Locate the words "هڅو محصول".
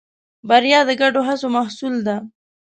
1.27-1.95